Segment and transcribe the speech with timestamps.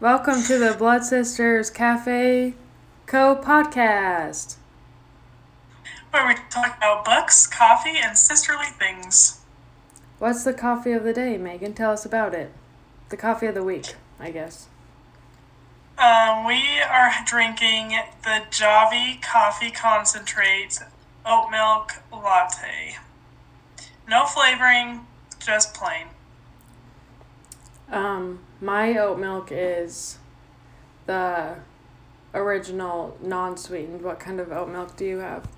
[0.00, 2.54] Welcome to the Blood Sisters Cafe
[3.04, 4.56] Co podcast.
[6.10, 9.42] Where we talk about books, coffee, and sisterly things.
[10.18, 11.74] What's the coffee of the day, Megan?
[11.74, 12.50] Tell us about it.
[13.10, 14.68] The coffee of the week, I guess.
[15.98, 20.78] Um, we are drinking the Javy Coffee Concentrate
[21.26, 22.96] Oat Milk Latte.
[24.08, 25.06] No flavoring,
[25.38, 26.06] just plain.
[27.90, 30.18] Um, my oat milk is
[31.06, 31.56] the
[32.32, 34.02] original non-sweetened.
[34.02, 35.48] What kind of oat milk do you have?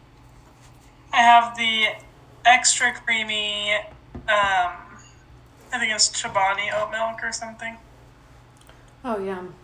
[1.12, 1.88] I have the
[2.46, 7.76] extra creamy, um, I think it's Chobani oat milk or something.
[9.04, 9.54] Oh, yum.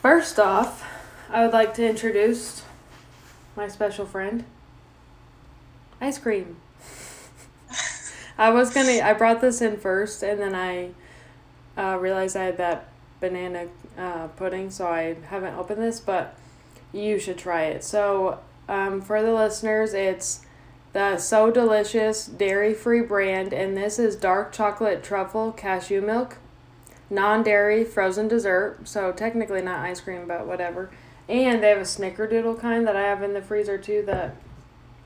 [0.00, 0.84] First off,
[1.28, 2.62] I would like to introduce
[3.56, 4.44] my special friend,
[6.00, 6.56] ice cream.
[8.38, 9.00] I was gonna.
[9.02, 10.90] I brought this in first, and then I
[11.80, 12.88] uh, realized I had that
[13.20, 16.00] banana uh, pudding, so I haven't opened this.
[16.00, 16.36] But
[16.92, 17.84] you should try it.
[17.84, 20.40] So, um, for the listeners, it's
[20.92, 26.38] the So Delicious dairy free brand, and this is dark chocolate truffle cashew milk,
[27.10, 28.80] non dairy frozen dessert.
[28.84, 30.90] So technically not ice cream, but whatever.
[31.28, 34.36] And they have a snickerdoodle kind that I have in the freezer too that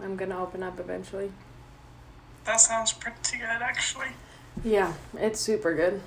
[0.00, 1.32] I'm gonna open up eventually.
[2.50, 4.08] That sounds pretty good, actually.
[4.64, 6.00] Yeah, it's super good.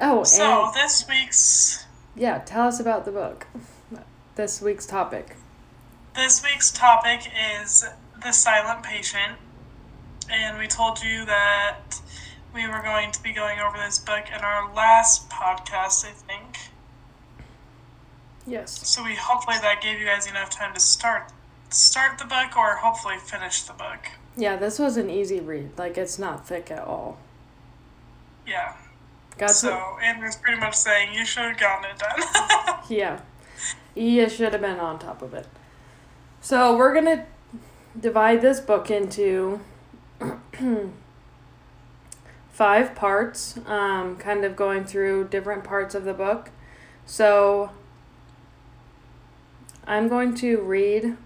[0.00, 1.84] Oh, So, this week's
[2.16, 3.46] yeah, tell us about the book.
[4.34, 5.36] This week's topic.
[6.14, 7.84] This week's topic is
[8.22, 9.34] The Silent Patient,
[10.30, 12.00] and we told you that
[12.54, 16.56] we were going to be going over this book in our last podcast, I think.
[18.46, 18.88] Yes.
[18.88, 21.30] So we hopefully that gave you guys enough time to start
[21.74, 24.08] start the book or hopefully finish the book.
[24.36, 25.78] Yeah, this was an easy read.
[25.78, 27.18] Like it's not thick at all.
[28.46, 28.74] Yeah.
[29.38, 32.78] Got to so Andrea's pretty much saying you should have gotten it done.
[32.88, 33.20] Yeah.
[33.94, 35.46] You should have been on top of it.
[36.40, 37.24] So we're going to
[37.98, 39.60] divide this book into
[42.50, 46.50] five parts, um, kind of going through different parts of the book.
[47.06, 47.70] So
[49.86, 51.16] I'm going to read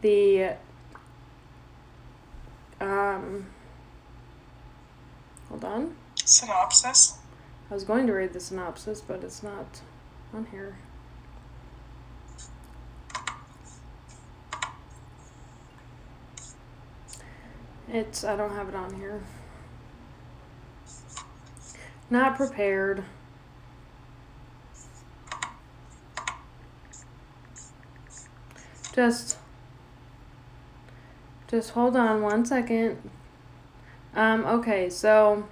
[0.00, 0.54] the
[2.80, 3.46] um
[5.48, 5.96] hold on.
[6.24, 7.18] Synopsis.
[7.70, 9.80] I was going to read the synopsis, but it's not
[10.32, 10.76] on here.
[17.90, 19.20] It's, I don't have it on here.
[22.10, 23.02] Not prepared.
[28.92, 29.37] Just,
[31.50, 33.10] just hold on one second.
[34.14, 35.44] Um, okay, so.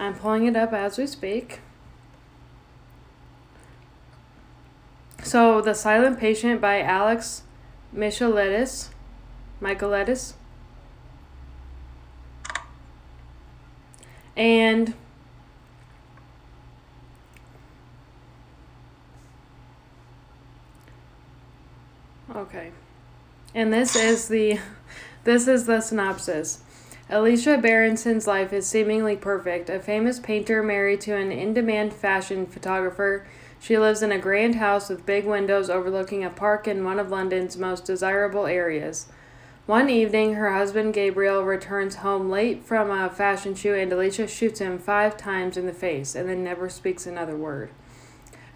[0.00, 1.60] I'm pulling it up as we speak.
[5.22, 7.42] So, The Silent Patient by Alex
[7.94, 8.88] Michaelides.
[9.60, 10.32] Michaelides.
[14.36, 14.94] And
[22.34, 22.72] okay.
[23.54, 24.60] And this is the
[25.24, 26.62] this is the synopsis.
[27.08, 29.68] Alicia Berenson's life is seemingly perfect.
[29.68, 33.26] A famous painter married to an in demand fashion photographer,
[33.58, 37.10] she lives in a grand house with big windows overlooking a park in one of
[37.10, 39.06] London's most desirable areas.
[39.66, 44.60] One evening, her husband Gabriel returns home late from a fashion shoot, and Alicia shoots
[44.60, 47.70] him five times in the face and then never speaks another word.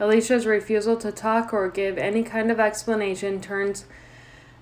[0.01, 3.85] Alicia's refusal to talk or give any kind of explanation turns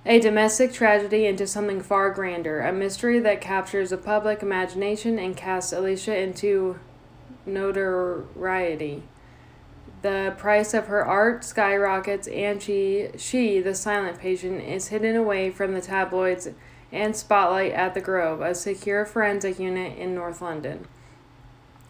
[0.04, 5.36] a domestic tragedy into something far grander, a mystery that captures the public imagination and
[5.36, 6.78] casts Alicia into
[7.46, 9.04] notoriety.
[10.02, 15.50] The price of her art skyrockets, and she, she, the silent patient, is hidden away
[15.50, 16.48] from the tabloids
[16.90, 20.86] and spotlight at the Grove, a secure forensic unit in North London.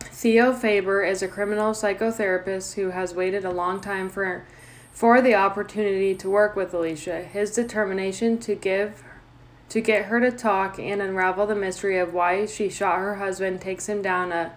[0.01, 4.45] Theo Faber is a criminal psychotherapist who has waited a long time for
[4.93, 7.23] for the opportunity to work with Alicia.
[7.23, 9.03] His determination to give
[9.69, 13.59] to get her to talk and unravel the mystery of why she shot her husband
[13.59, 14.53] takes him down a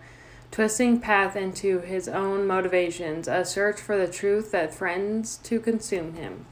[0.51, 6.15] twisting path into his own motivations, a search for the truth that threatens to consume
[6.15, 6.45] him.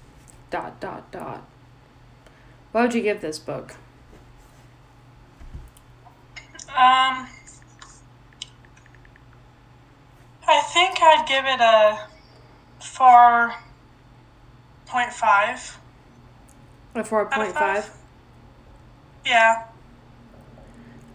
[0.49, 1.45] Dot dot dot.
[2.71, 3.75] What would you give this book?
[6.69, 7.27] Um
[10.47, 12.07] I think I'd give it a
[12.79, 13.53] four
[14.93, 15.79] point five.
[16.93, 17.89] A four point five.
[19.25, 19.65] Yeah.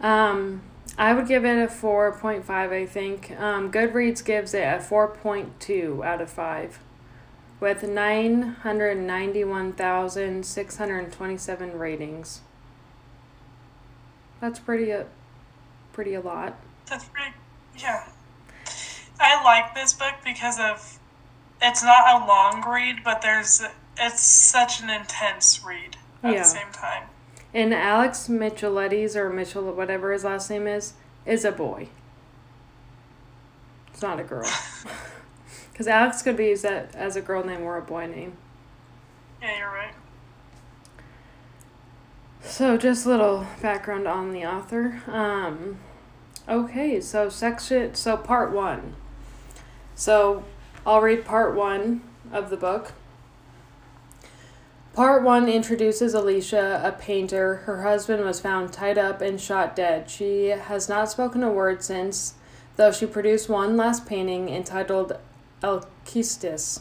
[0.01, 0.63] Um,
[0.99, 2.73] I would give it a four point five.
[2.73, 3.31] I think.
[3.39, 6.81] Um, Goodreads gives it a four point two out of five,
[7.61, 12.41] with nine hundred ninety one thousand six hundred twenty seven ratings.
[14.41, 15.07] That's pretty a,
[15.93, 16.59] pretty a lot.
[16.89, 17.35] That's pretty.
[17.79, 18.09] Yeah.
[19.21, 20.98] I like this book because of.
[21.61, 23.63] It's not a long read, but there's.
[23.97, 26.39] It's such an intense read at Yeah.
[26.41, 27.05] the same time.
[27.53, 30.93] And Alex Micheletti's or Mitchell, whatever his last name is,
[31.27, 31.89] is a boy.
[33.93, 34.51] It's not a girl.
[35.73, 38.37] Because Alex could be used that as a girl name or a boy name.
[39.41, 39.95] Yeah, you're right.
[42.43, 45.01] So, just a little background on the author.
[45.07, 45.79] Um,
[46.49, 48.97] okay, so section, so part one.
[49.95, 50.43] So,
[50.89, 52.01] I'll read part one
[52.33, 52.93] of the book.
[54.95, 57.57] Part one introduces Alicia, a painter.
[57.67, 60.09] Her husband was found tied up and shot dead.
[60.09, 62.37] She has not spoken a word since,
[62.77, 65.19] though she produced one last painting entitled
[65.63, 66.81] Alcestis.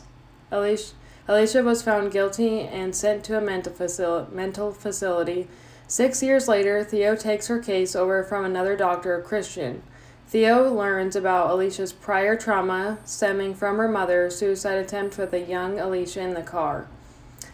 [0.52, 0.94] Alicia,
[1.28, 5.50] Alicia was found guilty and sent to a mental, facil- mental facility.
[5.86, 9.84] Six years later, Theo takes her case over from another doctor, Christian.
[10.28, 15.80] Theo learns about Alicia's prior trauma stemming from her mother's suicide attempt with a young
[15.80, 16.88] Alicia in the car.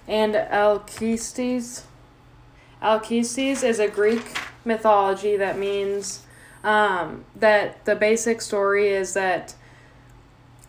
[0.07, 1.83] And Alcestis,
[2.81, 6.25] Alcestis is a Greek mythology that means
[6.63, 9.53] um, that the basic story is that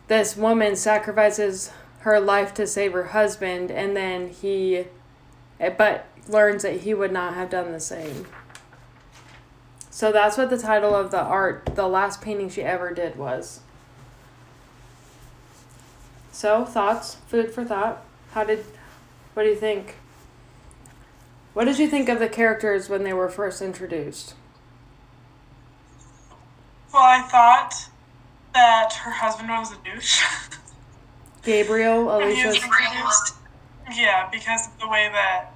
[0.09, 4.85] this woman sacrifices her life to save her husband, and then he,
[5.59, 8.27] but learns that he would not have done the same.
[9.95, 13.61] So that's what the title of the art, the last painting she ever did was.
[16.33, 17.15] So, thoughts?
[17.29, 18.05] Food for thought?
[18.33, 18.65] How did,
[19.35, 19.95] what do you think?
[21.53, 24.35] What did you think of the characters when they were first introduced?
[26.93, 27.73] Well, I thought
[28.53, 30.25] that her husband was a douche.
[31.45, 32.49] Gabriel, Alicia.
[32.49, 33.35] introduced.
[33.95, 35.54] Yeah, because of the way that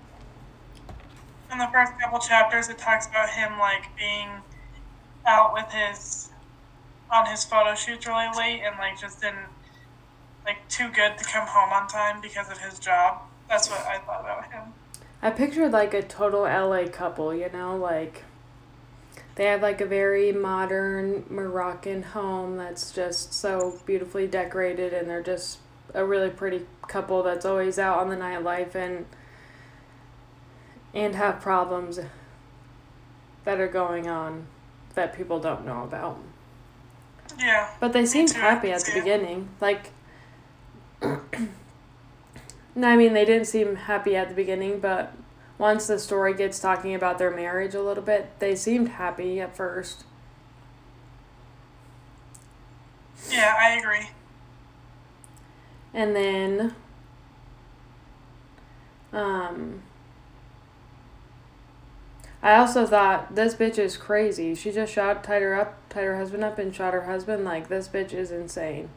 [1.51, 4.29] in the first couple chapters it talks about him like being
[5.27, 6.31] out with his
[7.11, 9.47] on his photo shoots really late and like just didn't
[10.45, 13.23] like too good to come home on time because of his job.
[13.49, 14.73] That's what I thought about him.
[15.21, 18.25] I pictured like a total LA couple, you know, like
[19.35, 25.23] they have like a very modern Moroccan home that's just so beautifully decorated and they're
[25.23, 25.59] just
[25.95, 29.07] a really pretty couple that's always out on the nightlife and
[30.95, 32.01] and have problems
[33.45, 34.47] that are going on
[34.95, 36.19] that people don't know about.
[37.39, 37.71] Yeah.
[37.81, 39.49] But they seemed happy at the beginning.
[39.61, 39.91] Like,
[41.03, 41.21] no,
[42.83, 45.13] I mean, they didn't seem happy at the beginning, but
[45.59, 49.57] once the story gets talking about their marriage a little bit, they seemed happy at
[49.57, 50.05] first.
[53.31, 54.09] Yeah, I agree.
[55.93, 56.75] And then,
[59.13, 59.83] um,
[62.43, 64.55] I also thought this bitch is crazy.
[64.55, 67.45] She just shot, tied her up, tied her husband up, and shot her husband.
[67.45, 68.91] Like, this bitch is insane.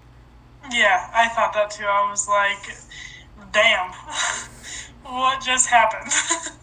[0.71, 1.85] Yeah, I thought that too.
[1.85, 3.91] I was like, damn.
[5.03, 6.11] what just happened?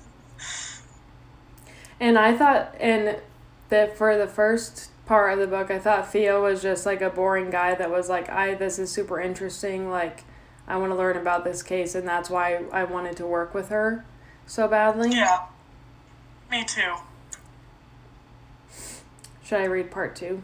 [2.00, 3.16] And I thought, and
[3.70, 7.11] that for the first part of the book, I thought Theo was just like a
[7.11, 9.90] boring guy that was like, I, this is super interesting.
[9.90, 10.25] Like,
[10.66, 13.70] I want to learn about this case, and that's why I wanted to work with
[13.70, 14.04] her
[14.47, 15.11] so badly.
[15.11, 15.47] yeah.
[16.50, 16.95] Me too.
[19.45, 20.43] Should I read part two?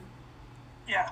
[0.88, 1.10] Yeah.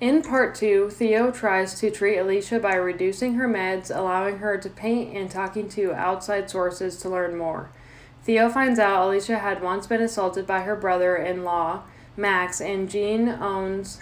[0.00, 4.68] In part two, Theo tries to treat Alicia by reducing her meds, allowing her to
[4.68, 7.70] paint, and talking to outside sources to learn more.
[8.24, 11.82] Theo finds out Alicia had once been assaulted by her brother in law,
[12.16, 14.00] Max, and Jean owns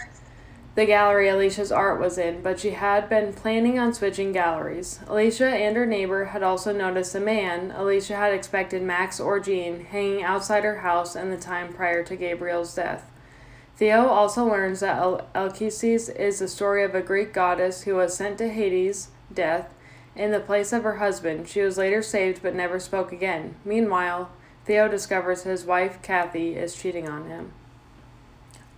[0.73, 4.99] the gallery Alicia's art was in, but she had been planning on switching galleries.
[5.07, 9.83] Alicia and her neighbor had also noticed a man Alicia had expected Max or Jean
[9.85, 13.11] hanging outside her house in the time prior to Gabriel's death.
[13.75, 14.97] Theo also learns that
[15.33, 19.73] Alcestis is the story of a Greek goddess who was sent to Hades, death,
[20.15, 21.49] in the place of her husband.
[21.49, 23.55] She was later saved but never spoke again.
[23.65, 24.29] Meanwhile,
[24.65, 27.53] Theo discovers his wife, Kathy, is cheating on him.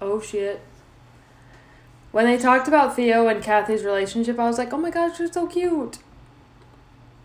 [0.02, 0.62] Oh shit.
[2.14, 5.34] When they talked about Theo and Kathy's relationship, I was like, oh my gosh, they're
[5.34, 5.98] so cute.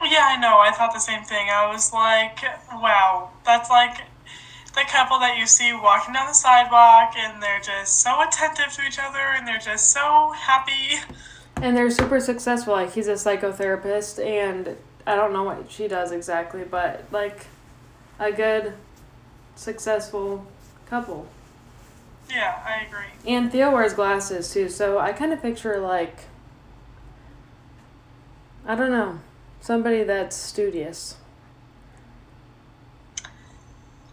[0.03, 0.57] Yeah, I know.
[0.57, 1.49] I thought the same thing.
[1.51, 2.39] I was like,
[2.73, 3.99] wow, that's like
[4.75, 8.83] the couple that you see walking down the sidewalk and they're just so attentive to
[8.87, 10.97] each other and they're just so happy.
[11.57, 12.73] And they're super successful.
[12.73, 14.75] Like, he's a psychotherapist, and
[15.07, 17.49] I don't know what she does exactly, but like
[18.19, 18.73] a good,
[19.55, 20.47] successful
[20.87, 21.27] couple.
[22.31, 23.07] Yeah, I agree.
[23.27, 26.25] And Theo wears glasses too, so I kind of picture like
[28.67, 29.21] I don't know,
[29.61, 31.17] somebody that's studious.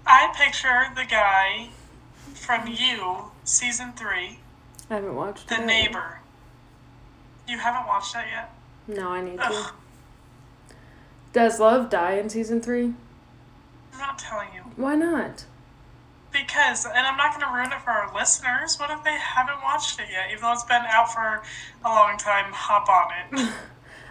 [0.07, 1.69] I picture the guy
[2.33, 4.39] from You, season three,
[4.89, 6.19] I haven't watched the neighbor.
[7.47, 8.97] You haven't watched that yet?
[8.97, 9.71] No, I need to.
[11.33, 12.93] Does Love die in season three?
[13.93, 14.61] I'm not telling you.
[14.77, 15.45] Why not?
[16.55, 18.79] Because, and I'm not going to ruin it for our listeners.
[18.79, 20.27] What if they haven't watched it yet?
[20.31, 21.43] Even though it's been out for
[21.83, 23.53] a long time, hop on it.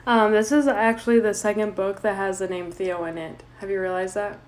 [0.07, 3.43] Um, this is actually the second book that has the name Theo in it.
[3.61, 4.39] Have you realized that?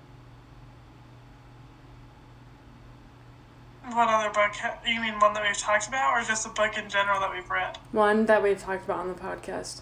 [3.91, 4.53] what other book?
[4.85, 7.49] You mean one that we've talked about, or just a book in general that we've
[7.49, 7.79] read?
[7.91, 9.81] One that we've talked about on the podcast.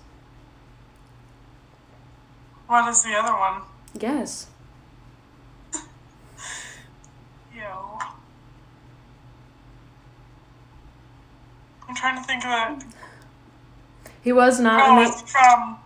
[2.67, 3.63] What is the other one?
[4.00, 4.48] Yes.
[7.65, 7.98] Yo.
[11.88, 12.88] I'm trying to think of it.
[14.22, 14.81] He was not.
[14.86, 15.77] Oh, it's from.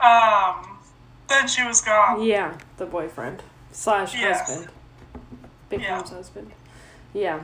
[0.00, 0.78] Um.
[1.28, 2.22] Then she was gone.
[2.22, 4.36] yeah, the boyfriend slash Yeah.
[4.38, 4.68] husband
[5.68, 6.50] becomes husband.
[7.12, 7.40] Yeah.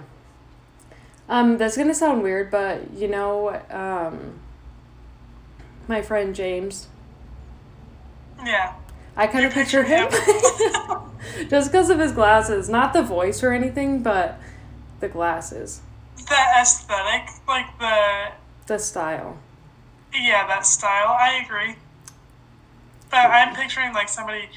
[1.28, 4.40] Um, that's gonna sound weird, but you know, um,
[5.88, 6.88] my friend James.
[8.44, 8.74] Yeah.
[9.16, 10.08] I kind of picture him,
[11.48, 14.38] just because of his glasses, not the voice or anything, but
[15.00, 15.80] the glasses,
[16.16, 18.32] The aesthetic, like the
[18.66, 19.38] the style.
[20.12, 21.16] yeah, that style.
[21.18, 21.76] I agree.
[23.10, 24.48] But I'm picturing like somebody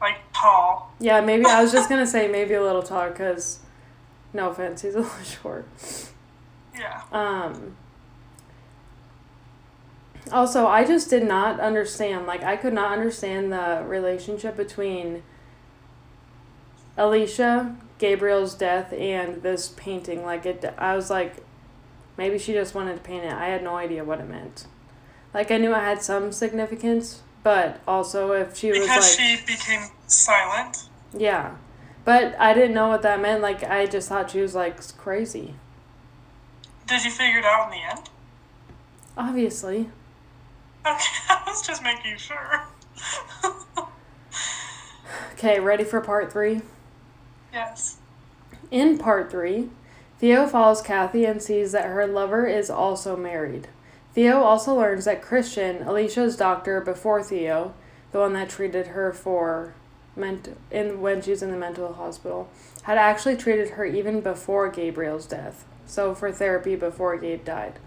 [0.00, 0.92] like tall.
[0.98, 3.60] Yeah, maybe I was just gonna say maybe a little tall, cause,
[4.32, 5.66] no offense, he's a little short.
[6.76, 7.02] Yeah.
[7.12, 7.76] Um.
[10.32, 12.26] Also, I just did not understand.
[12.26, 15.22] Like, I could not understand the relationship between
[16.96, 20.24] Alicia, Gabriel's death, and this painting.
[20.24, 20.64] Like, it.
[20.78, 21.36] I was like,
[22.16, 23.32] maybe she just wanted to paint it.
[23.32, 24.66] I had no idea what it meant.
[25.32, 29.44] Like, I knew it had some significance, but also if she was Because like, she
[29.46, 30.88] became silent.
[31.16, 31.56] yeah,
[32.04, 33.42] but I didn't know what that meant.
[33.42, 35.54] Like, I just thought she was like crazy.
[36.86, 38.08] Did you figure it out in the end?
[39.16, 39.90] Obviously.
[40.86, 42.64] Okay, I was just making sure.
[45.32, 46.62] Okay, ready for part three?
[47.52, 47.98] yes.
[48.70, 49.70] In part three,
[50.18, 53.68] Theo follows Kathy and sees that her lover is also married.
[54.14, 57.72] Theo also learns that Christian, Alicia's doctor before Theo,
[58.10, 59.74] the one that treated her for
[60.16, 62.48] ment- in when she's in the mental hospital,
[62.82, 65.64] had actually treated her even before Gabriel's death.
[65.86, 67.78] So for therapy before Gabe died.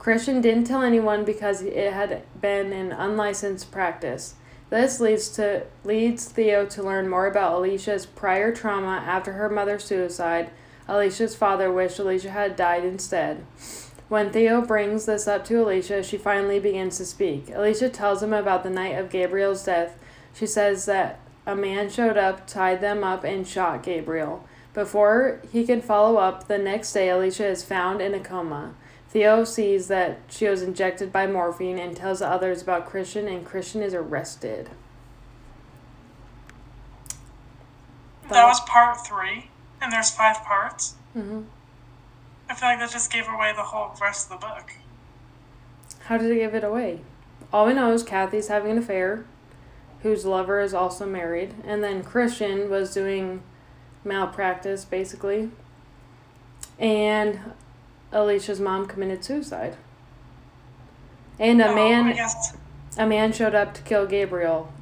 [0.00, 4.34] Christian didn't tell anyone because it had been an unlicensed practice.
[4.70, 9.84] This leads to leads Theo to learn more about Alicia's prior trauma after her mother's
[9.84, 10.50] suicide.
[10.88, 13.44] Alicia's father wished Alicia had died instead.
[14.08, 17.50] When Theo brings this up to Alicia, she finally begins to speak.
[17.50, 19.98] Alicia tells him about the night of Gabriel's death.
[20.32, 24.48] She says that a man showed up, tied them up, and shot Gabriel.
[24.72, 28.74] Before he can follow up, the next day Alicia is found in a coma.
[29.10, 33.44] Theo sees that she was injected by morphine and tells the others about Christian, and
[33.44, 34.70] Christian is arrested.
[38.28, 39.50] That was part three,
[39.82, 40.94] and there's five parts.
[41.12, 41.42] hmm
[42.48, 44.72] I feel like that just gave away the whole rest of the book.
[46.04, 47.00] How did it give it away?
[47.52, 49.24] All we know is Kathy's having an affair,
[50.02, 53.42] whose lover is also married, and then Christian was doing
[54.04, 55.50] malpractice, basically.
[56.78, 57.40] And
[58.12, 59.76] Alicia's mom committed suicide.
[61.38, 62.16] And a Oh, man
[62.98, 64.72] a man showed up to kill Gabriel.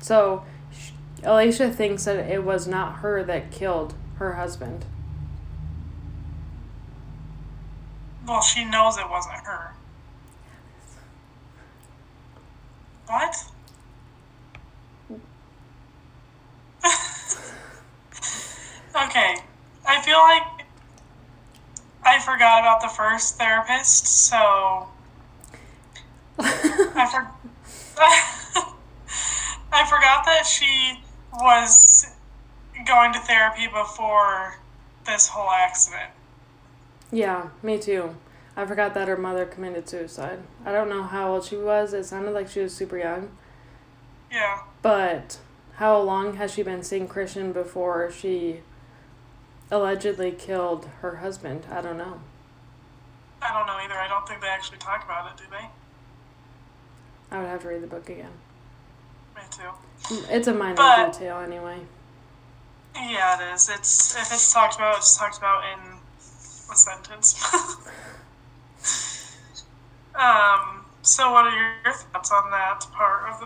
[0.00, 0.90] So sh-
[1.22, 4.84] Alicia thinks that it was not her that killed her husband.
[8.26, 9.72] well, she knows it wasn't her.
[13.06, 13.34] What?
[18.94, 19.36] okay,
[19.86, 20.57] I feel like
[22.08, 24.88] I forgot about the first therapist, so
[26.38, 27.30] I for-
[29.72, 31.02] I forgot that she
[31.34, 32.06] was
[32.86, 34.56] going to therapy before
[35.04, 36.10] this whole accident.
[37.12, 38.16] Yeah, me too.
[38.56, 40.38] I forgot that her mother committed suicide.
[40.64, 41.92] I don't know how old she was.
[41.92, 43.28] It sounded like she was super young.
[44.32, 44.62] Yeah.
[44.80, 45.36] But
[45.74, 48.60] how long has she been seeing Christian before she
[49.70, 51.66] allegedly killed her husband?
[51.70, 52.20] I don't know.
[53.40, 53.94] I don't know either.
[53.94, 55.68] I don't think they actually talk about it, do they?
[57.30, 58.32] I would have to read the book again.
[59.36, 59.70] Me too.
[60.30, 61.80] It's a minor But- detail anyway.
[62.94, 63.68] Yeah, it is.
[63.68, 65.78] It's if it's talked about, it's talked about in
[66.72, 67.36] a sentence.
[70.14, 70.84] um.
[71.02, 73.40] So, what are your thoughts on that part of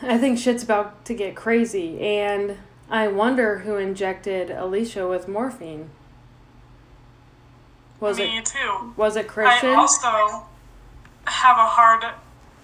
[0.00, 0.08] the?
[0.10, 2.56] I think shit's about to get crazy, and
[2.90, 5.90] I wonder who injected Alicia with morphine.
[8.00, 8.94] Was Me it too.
[8.96, 9.70] was it Christian?
[9.70, 10.46] I also
[11.24, 12.04] have a hard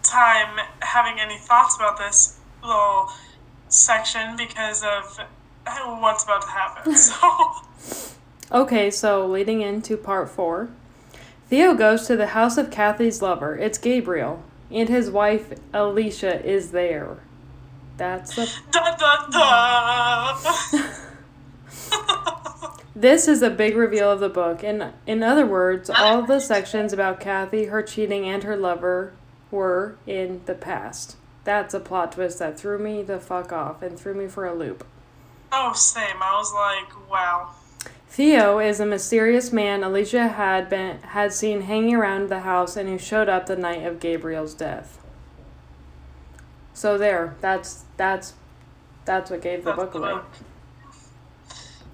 [0.03, 3.09] time having any thoughts about this little
[3.69, 5.19] section because of
[6.01, 6.95] what's about to happen.
[6.97, 7.51] So,
[8.53, 10.69] Okay, so leading into part four,
[11.49, 13.57] Theo goes to the house of Kathy's lover.
[13.57, 17.17] It's Gabriel, and his wife Alicia is there.
[17.97, 18.51] That's the.
[18.71, 20.91] da da da.
[22.97, 24.63] This is a big reveal of the book.
[24.63, 29.13] In in other words, all the sections about Kathy, her cheating, and her lover
[29.51, 31.17] were in the past.
[31.43, 34.55] That's a plot twist that threw me the fuck off and threw me for a
[34.55, 34.87] loop.
[35.53, 36.23] oh, same.
[36.23, 37.51] I was like, wow.
[38.09, 42.89] Theo is a mysterious man Alicia had been had seen hanging around the house and
[42.89, 44.99] who showed up the night of Gabriel's death.
[46.73, 48.35] So there, that's that's
[49.05, 50.21] that's what gave the That's book away.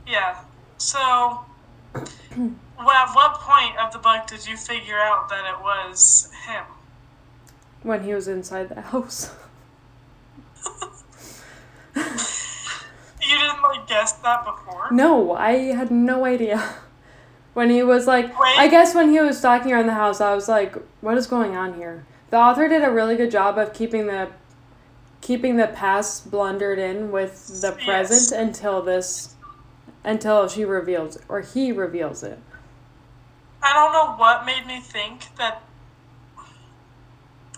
[0.07, 0.41] Yeah.
[0.79, 0.99] So,
[1.97, 6.65] well, at what point of the book did you figure out that it was him?
[7.83, 9.33] When he was inside the house.
[13.31, 14.89] You didn't like guess that before.
[14.91, 16.75] No, I had no idea.
[17.53, 18.59] When he was like, Wait.
[18.59, 21.57] I guess when he was stalking around the house, I was like, what is going
[21.57, 22.07] on here?
[22.31, 24.29] The author did a really good job of keeping the
[25.31, 27.85] keeping the past blundered in with the Yes.
[27.85, 29.37] present until this
[30.03, 32.37] until she reveals or he reveals it.
[33.63, 35.63] I don't know what made me think that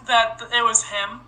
[0.05, 1.23] that it was him,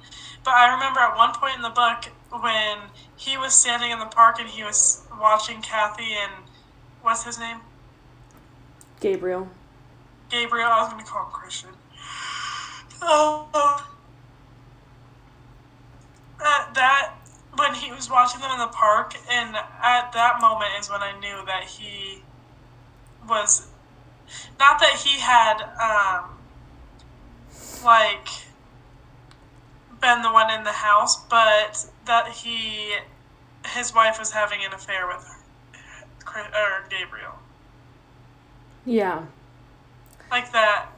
[0.45, 4.05] but I remember at one point in the book when he was standing in the
[4.05, 6.45] park and he was watching Kathy and
[7.01, 7.61] what's his name?
[9.01, 9.49] Gabriel.
[10.29, 10.69] Gabriel.
[10.69, 11.71] I was gonna call him Christian.
[13.07, 13.94] Oh, oh.
[16.41, 17.15] Uh, that
[17.57, 21.19] when he was watching them in the park, and at that moment is when I
[21.21, 22.23] knew that he
[23.29, 23.69] was
[24.59, 26.31] not that he had um
[27.85, 28.29] like
[30.01, 32.97] been the one in the house, but that he
[33.75, 35.25] his wife was having an affair with
[36.27, 37.39] her, or Gabriel
[38.85, 39.23] Yeah.
[40.31, 40.89] like that.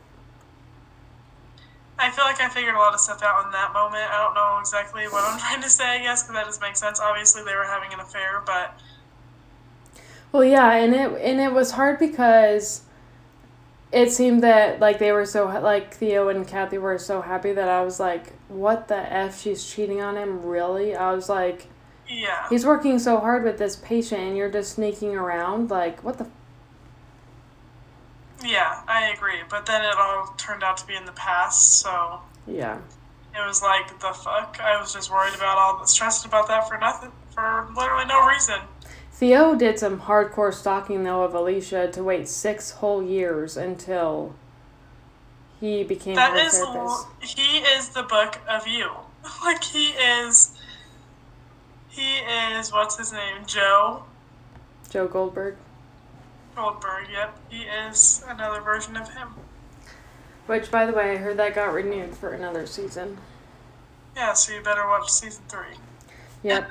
[1.98, 4.11] I feel like I figured a lot of stuff out in that moment.
[4.11, 6.76] I don't know exactly what I'm trying to say, I guess, because that doesn't make
[6.76, 7.00] sense.
[7.00, 8.78] Obviously, they were having an affair, but
[10.32, 12.82] Well, yeah, and it and it was hard because
[13.92, 17.68] it seemed that like they were so like Theo and Kathy were so happy that
[17.68, 19.40] I was like, what the f?
[19.40, 20.94] She's cheating on him, really?
[20.94, 21.68] I was like,
[22.09, 25.70] yeah, he's working so hard with this patient, and you're just sneaking around.
[25.70, 26.28] Like, what the?
[28.44, 29.40] Yeah, I agree.
[29.49, 32.79] But then it all turned out to be in the past, so Yeah.
[33.35, 34.59] it was like the fuck.
[34.61, 38.27] I was just worried about all the stressed about that for nothing, for literally no
[38.27, 38.61] reason.
[39.12, 44.35] Theo did some hardcore stalking though of Alicia to wait six whole years until
[45.59, 47.07] he became That her is, therapist.
[47.20, 48.90] he is the book of you.
[49.44, 50.57] Like he is,
[51.88, 54.05] he is what's his name, Joe.
[54.90, 55.57] Joe Goldberg.
[56.57, 57.38] Goldberg, yep.
[57.51, 59.29] He is another version of him.
[60.47, 63.19] Which, by the way, I heard that got renewed for another season.
[64.16, 65.77] Yeah, so you better watch season three.
[66.42, 66.69] Yep.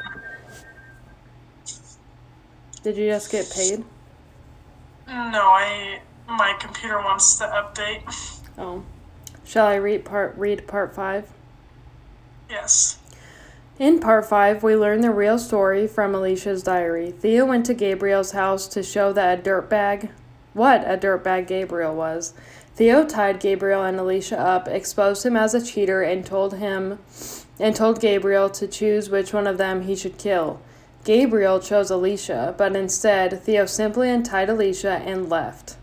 [2.82, 3.84] Did you just get paid?
[5.08, 8.41] No, I my computer wants to update.
[8.58, 8.84] Oh.
[9.43, 11.32] Shall I read part read part 5?
[12.50, 12.98] Yes.
[13.77, 17.11] In part 5, we learn the real story from Alicia's diary.
[17.11, 20.09] Theo went to Gabriel's house to show that a dirtbag
[20.55, 22.33] what a dirtbag Gabriel was.
[22.75, 26.99] Theo tied Gabriel and Alicia up, exposed him as a cheater, and told him
[27.59, 30.61] and told Gabriel to choose which one of them he should kill.
[31.03, 35.75] Gabriel chose Alicia, but instead Theo simply untied Alicia and left.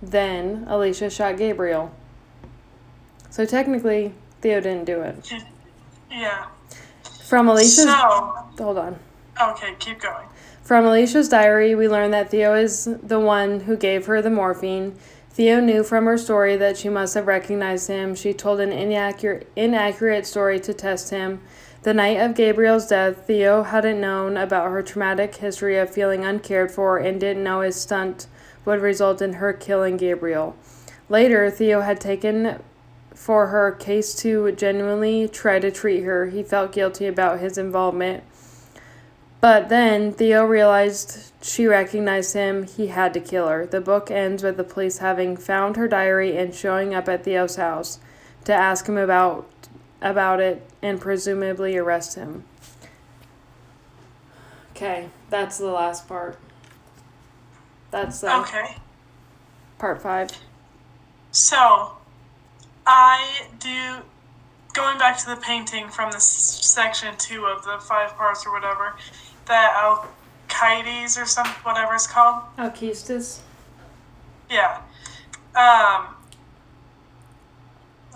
[0.00, 1.92] Then Alicia shot Gabriel.
[3.28, 5.32] So technically, Theo didn't do it.
[6.08, 6.46] Yeah.
[7.32, 7.94] From Alicia's So
[8.58, 8.98] hold on.
[9.40, 10.26] okay, keep going.
[10.62, 14.98] From Alicia's diary, we learn that Theo is the one who gave her the morphine.
[15.30, 18.14] Theo knew from her story that she must have recognized him.
[18.14, 21.40] She told an inaccurate, inaccurate story to test him.
[21.84, 26.70] The night of Gabriel's death, Theo hadn't known about her traumatic history of feeling uncared
[26.70, 28.26] for and didn't know his stunt
[28.66, 30.54] would result in her killing Gabriel.
[31.08, 32.62] Later, Theo had taken
[33.14, 36.26] for her case to genuinely try to treat her.
[36.26, 38.24] He felt guilty about his involvement.
[39.40, 42.62] But then Theo realized she recognized him.
[42.62, 43.66] He had to kill her.
[43.66, 47.56] The book ends with the police having found her diary and showing up at Theo's
[47.56, 47.98] house
[48.44, 49.48] to ask him about
[50.00, 52.44] about it and presumably arrest him.
[54.72, 56.38] Okay, that's the last part.
[57.90, 58.76] That's the Okay.
[59.78, 60.30] part 5.
[61.30, 61.92] So,
[62.86, 64.02] I do.
[64.74, 68.96] Going back to the painting from the section two of the five parts or whatever,
[69.46, 72.42] that Alcides or some whatever it's called.
[72.56, 73.40] Alcestis.
[74.50, 74.80] Yeah.
[75.54, 76.14] Um,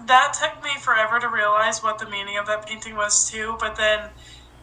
[0.06, 3.56] that took me forever to realize what the meaning of that painting was too.
[3.60, 4.08] But then,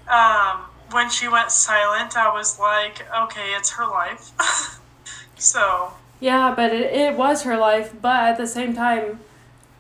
[0.08, 0.62] um,
[0.92, 4.32] when she went silent, I was like, okay, it's her life.
[5.38, 9.20] so Yeah, but it, it was her life, but at the same time,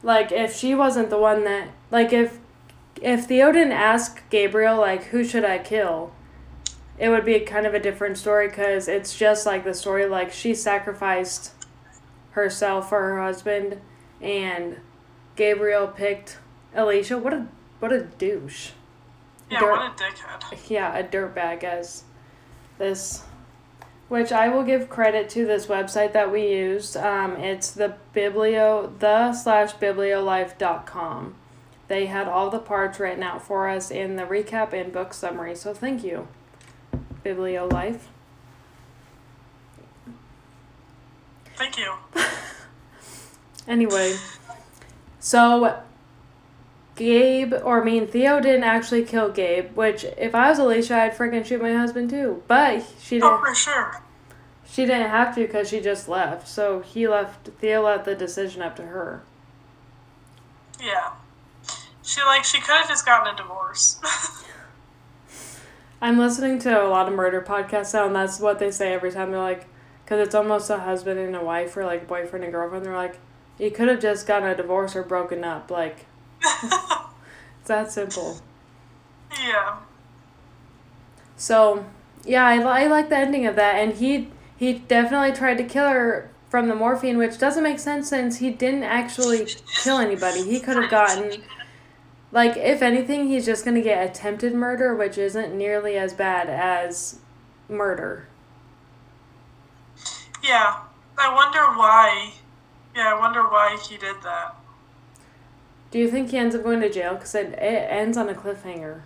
[0.03, 2.39] like if she wasn't the one that like if
[3.01, 6.11] if Theo didn't ask Gabriel like who should I kill,
[6.99, 10.31] it would be kind of a different story cuz it's just like the story like
[10.31, 11.53] she sacrificed
[12.31, 13.79] herself for her husband
[14.21, 14.77] and
[15.35, 16.37] Gabriel picked
[16.75, 17.17] Alicia.
[17.17, 17.47] What a
[17.79, 18.71] what a douche.
[19.49, 20.69] yeah, Dirt- what a dickhead.
[20.69, 22.03] yeah, a dirtbag as
[22.77, 23.23] this,
[24.13, 26.95] which I will give credit to this website that we used.
[26.95, 31.33] Um, it's the biblio the slash bibliolife.com.
[31.87, 35.55] They had all the parts written out for us in the recap and book summary.
[35.55, 36.27] So thank you,
[37.25, 38.01] Bibliolife.
[41.55, 41.93] Thank you.
[43.65, 44.13] Anyway,
[45.21, 45.81] so
[46.97, 49.73] Gabe, or I mean Theo, didn't actually kill Gabe.
[49.73, 52.43] Which, if I was Alicia, I'd freaking shoot my husband too.
[52.49, 53.39] But she Oh, didn't.
[53.45, 54.02] for sure.
[54.73, 56.47] She didn't have to because she just left.
[56.47, 57.47] So he left.
[57.59, 59.21] Theo left the decision up to her.
[60.81, 61.11] Yeah.
[62.01, 64.01] She like she could have just gotten a divorce.
[66.01, 69.11] I'm listening to a lot of murder podcasts now, and that's what they say every
[69.11, 69.29] time.
[69.29, 69.67] They're like,
[70.03, 72.83] because it's almost a husband and a wife, or like boyfriend and girlfriend.
[72.83, 73.19] They're like,
[73.59, 75.69] you could have just gotten a divorce or broken up.
[75.69, 76.07] Like,
[76.41, 78.39] it's that simple.
[79.39, 79.77] yeah.
[81.37, 81.85] So,
[82.25, 85.89] yeah, I, I like the ending of that, and he he definitely tried to kill
[85.89, 89.47] her from the morphine, which doesn't make sense since he didn't actually
[89.83, 90.43] kill anybody.
[90.43, 91.43] He could have gotten,
[92.31, 97.19] like, if anything, he's just gonna get attempted murder, which isn't nearly as bad as
[97.67, 98.27] murder.
[100.43, 100.77] Yeah.
[101.17, 102.33] I wonder why.
[102.95, 104.55] Yeah, I wonder why he did that.
[105.91, 107.13] Do you think he ends up going to jail?
[107.13, 109.01] Because it, it ends on a cliffhanger.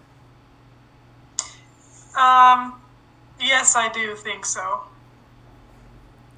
[2.18, 2.82] Um,
[3.42, 4.84] yes, I do think so.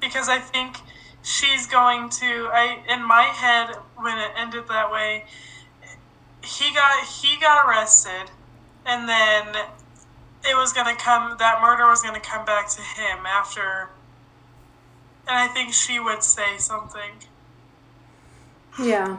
[0.00, 0.78] Because I think
[1.22, 2.48] she's going to.
[2.52, 5.24] I in my head when it ended that way,
[6.42, 8.30] he got he got arrested,
[8.86, 9.54] and then
[10.44, 11.36] it was gonna come.
[11.38, 13.90] That murder was gonna come back to him after.
[15.28, 17.12] And I think she would say something.
[18.78, 19.18] Yeah.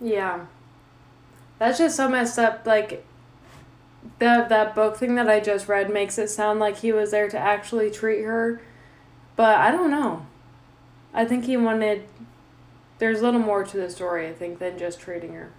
[0.00, 0.46] Yeah.
[1.58, 2.66] That's just so messed up.
[2.66, 3.04] Like,
[4.18, 7.28] the that book thing that I just read makes it sound like he was there
[7.28, 8.60] to actually treat her,
[9.36, 10.26] but I don't know.
[11.14, 12.04] I think he wanted.
[12.98, 15.52] There's a little more to the story, I think, than just treating her.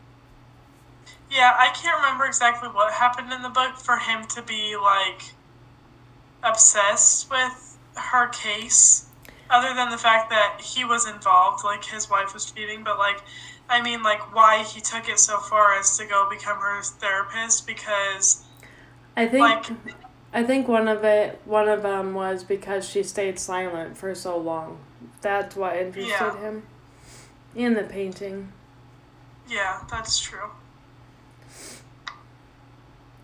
[1.29, 5.33] Yeah, I can't remember exactly what happened in the book for him to be like
[6.43, 9.05] obsessed with her case,
[9.49, 13.21] other than the fact that he was involved, like his wife was cheating, but like,
[13.69, 17.67] I mean, like, why he took it so far as to go become her therapist
[17.67, 18.43] because,
[19.15, 19.41] I think.
[19.41, 19.65] like,
[20.33, 24.37] I think one of it, one of them was because she stayed silent for so
[24.37, 24.79] long.
[25.21, 26.37] That's what interested Yeah.
[26.39, 26.63] him.
[27.55, 28.51] In the painting.
[29.49, 30.49] yeah, that's true.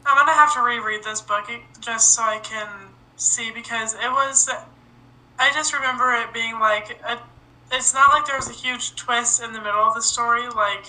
[0.06, 2.67] I'm gonna have to reread this book just so I can
[3.15, 4.49] see because it was.
[5.39, 7.19] I just remember it being like a.
[7.74, 10.48] It's not like there was a huge twist in the middle of the story.
[10.48, 10.86] Like,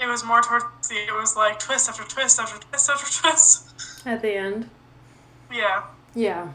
[0.00, 0.96] it was more towards the.
[0.96, 4.02] It was like twist after twist after twist after twist.
[4.06, 4.68] At the end.
[5.50, 6.48] Yeah, Yeah.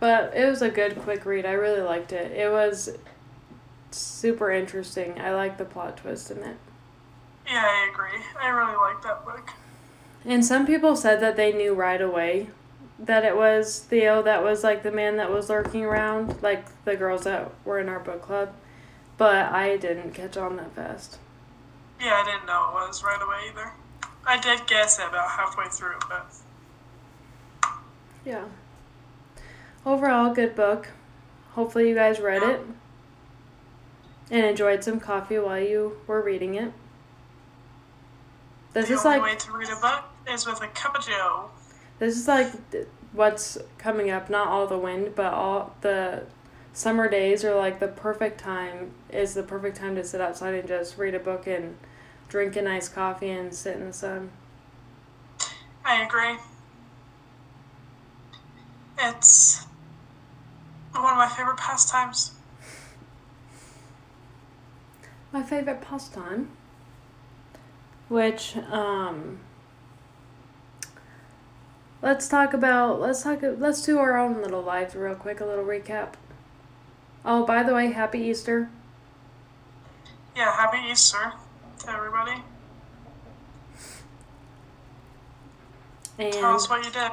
[0.00, 1.44] But it was a good quick read.
[1.44, 2.30] I really liked it.
[2.30, 2.90] It was
[3.90, 5.20] super interesting.
[5.20, 6.56] I like the plot twist in it.
[7.46, 8.22] yeah, I agree.
[8.40, 9.50] I really like that book.
[10.24, 12.50] And some people said that they knew right away
[12.98, 16.96] that it was Theo that was like the man that was lurking around, like the
[16.96, 18.52] girls that were in our book club.
[19.18, 21.18] But I didn't catch on that fast.
[22.00, 23.72] Yeah, I didn't know it was right away either.
[24.24, 26.32] I did guess it about halfway through, but
[28.24, 28.44] Yeah.
[29.84, 30.88] Overall, good book.
[31.52, 32.60] Hopefully, you guys read it.
[34.30, 36.72] and enjoyed some coffee while you were reading it.
[38.74, 41.04] This the is only like way to read a book is with a cup of
[41.06, 41.50] joe.
[41.98, 42.52] this is like
[43.12, 44.28] what's coming up.
[44.28, 46.24] Not all the wind, but all the
[46.72, 48.92] summer days are like the perfect time.
[49.10, 51.76] Is the perfect time to sit outside and just read a book and
[52.28, 54.30] drink a nice coffee and sit in the sun.
[55.84, 56.36] I agree.
[59.00, 59.64] It's
[60.92, 62.32] one of my favorite pastimes.
[65.32, 66.48] My favorite pastime,
[68.08, 69.40] which um.
[72.00, 75.40] Let's talk about let's talk let's do our own little lives real quick.
[75.40, 76.14] A little recap.
[77.24, 78.70] Oh, by the way, happy Easter.
[80.36, 81.32] Yeah, happy Easter
[81.80, 82.42] to everybody.
[86.18, 87.12] And Tell us what you did.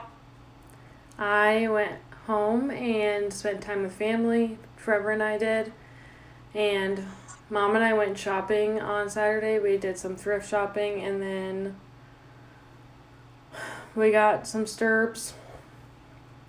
[1.17, 4.57] I went home and spent time with family.
[4.77, 5.73] Trevor and I did.
[6.53, 7.05] And
[7.49, 9.59] mom and I went shopping on Saturday.
[9.59, 11.75] We did some thrift shopping and then
[13.95, 15.33] we got some stirrups.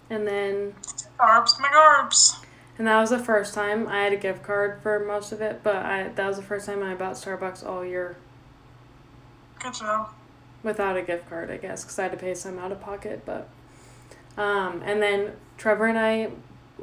[0.09, 0.75] And then
[1.19, 2.45] Garbs McGarbs.
[2.79, 5.61] And that was the first time I had a gift card for most of it,
[5.63, 8.17] but I that was the first time I bought Starbucks all year
[9.61, 10.11] Good job.
[10.63, 13.23] without a gift card, I guess, because I had to pay some out of pocket.
[13.25, 13.49] But,
[14.37, 16.31] um, and then Trevor and I,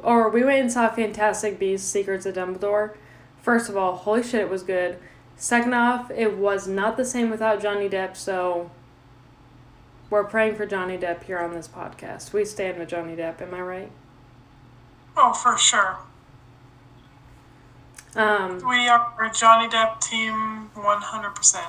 [0.02, 2.94] or we went and saw Fantastic Beasts: Secrets of Dumbledore.
[3.40, 4.98] First of all, holy shit, it was good.
[5.36, 8.16] Second off, it was not the same without Johnny Depp.
[8.16, 8.70] So,
[10.08, 12.32] we're praying for Johnny Depp here on this podcast.
[12.32, 13.42] We stand with Johnny Depp.
[13.42, 13.90] Am I right?
[15.16, 15.98] Oh, for sure.
[18.16, 21.64] Um, We are a Johnny Depp team 100%.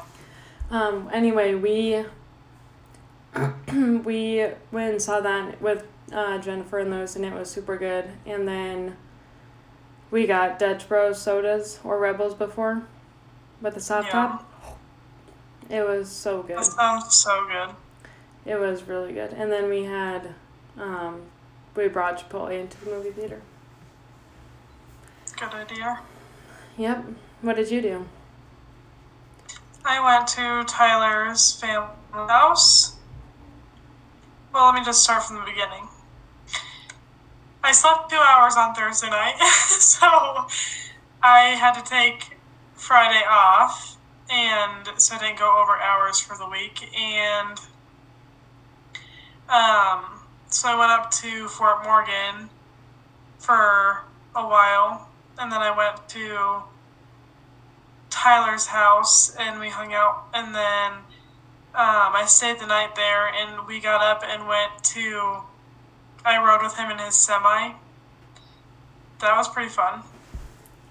[0.71, 2.05] Um, anyway, we
[3.73, 8.05] we went and saw that with uh, Jennifer and those, and it was super good.
[8.25, 8.95] And then
[10.12, 12.84] we got Dutch Bros sodas or Rebels before
[13.62, 14.12] with the soft Yeah.
[14.12, 14.77] top.
[15.69, 16.58] It was so good.
[16.58, 17.75] That sounds so good.
[18.45, 19.34] It was really good.
[19.34, 20.36] And then we had
[20.77, 21.21] um,
[21.75, 23.41] we brought Chipotle into the movie theater.
[25.38, 25.99] Good idea.
[26.77, 27.05] Yep.
[27.41, 28.05] What did you do?
[29.83, 32.95] I went to Tyler's family house.
[34.53, 35.88] Well, let me just start from the beginning.
[37.63, 39.38] I slept two hours on Thursday night,
[39.79, 40.47] so
[41.21, 42.38] I had to take
[42.75, 43.97] Friday off,
[44.29, 46.89] and so I didn't go over hours for the week.
[46.97, 47.59] And
[49.49, 50.14] um,
[50.55, 52.49] so I went up to Fort Morgan
[53.39, 56.63] for a while, and then I went to
[58.09, 60.91] Tyler's house and we hung out and then
[61.75, 65.41] um, I stayed the night there and we got up and went to
[66.23, 67.73] I rode with him in his semi.
[69.19, 70.03] That was pretty fun.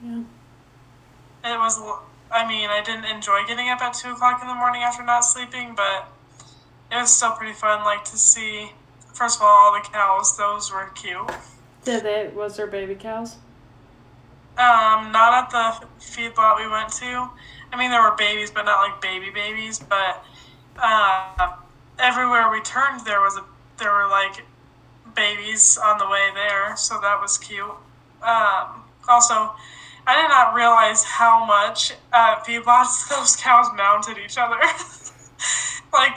[0.05, 0.22] Yeah.
[1.44, 1.81] It was
[2.31, 5.20] I mean, I didn't enjoy getting up at two o'clock in the morning after not
[5.20, 6.07] sleeping, but
[6.92, 8.70] it was still pretty fun, like to see
[9.14, 11.31] first of all all the cows, those were cute.
[11.85, 12.31] Did they?
[12.35, 13.37] Was there baby cows?
[14.57, 17.29] Um, not at the feedlot we went to.
[17.72, 19.79] I mean, there were babies, but not like baby babies.
[19.79, 20.24] But
[20.81, 21.57] uh,
[21.98, 23.44] everywhere we turned, there was a
[23.79, 24.44] there were like
[25.14, 27.64] babies on the way there, so that was cute.
[28.22, 29.53] Um, also,
[30.07, 34.57] I did not realize how much uh, feedlots those cows mounted each other.
[35.92, 36.16] like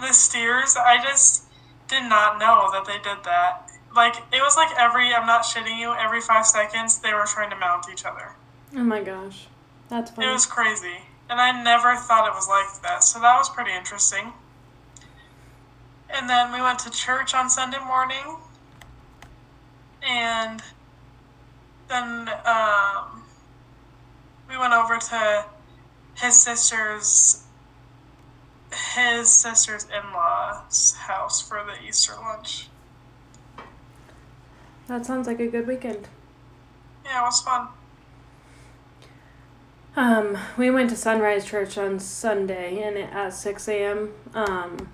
[0.00, 1.44] the steers, I just
[1.88, 3.70] did not know that they did that.
[3.94, 7.50] Like it was like every I'm not shitting you, every five seconds they were trying
[7.50, 8.32] to mount each other.
[8.76, 9.46] Oh my gosh,
[9.88, 10.98] that's It was crazy.
[11.30, 14.32] And I never thought it was like that, so that was pretty interesting.
[16.10, 18.36] And then we went to church on Sunday morning.
[20.02, 20.62] And
[21.88, 23.22] then um,
[24.48, 25.44] we went over to
[26.16, 27.44] his sister's
[28.72, 32.68] his sister's in-laws house for the Easter lunch.
[34.86, 36.08] That sounds like a good weekend.
[37.04, 37.68] Yeah, it was fun.
[39.96, 44.12] Um, we went to Sunrise Church on Sunday, and it, at six a.m.
[44.32, 44.88] Um,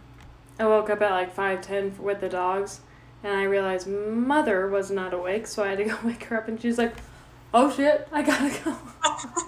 [0.59, 2.81] I woke up at like five ten with the dogs,
[3.23, 6.49] and I realized mother was not awake, so I had to go wake her up,
[6.49, 6.95] and she's like,
[7.53, 8.77] "Oh shit, I gotta go."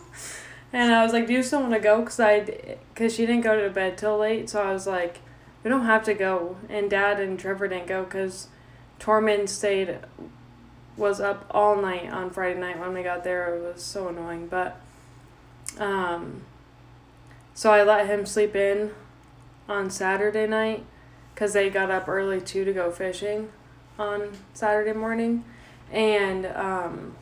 [0.72, 3.42] and I was like, "Do you still want to go?" Cause I, cause she didn't
[3.42, 5.20] go to bed till late, so I was like,
[5.62, 8.48] "We don't have to go." And Dad and Trevor didn't go because
[9.00, 9.98] Tormund stayed,
[10.96, 13.54] was up all night on Friday night when we got there.
[13.54, 14.80] It was so annoying, but.
[15.78, 16.42] Um,
[17.56, 18.92] so I let him sleep in
[19.66, 20.84] on Saturday night
[21.34, 23.50] because they got up early too to go fishing
[23.98, 25.42] on Saturday morning.
[25.90, 27.16] And um,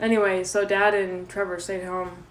[0.00, 2.24] anyway, so dad and Trevor stayed home.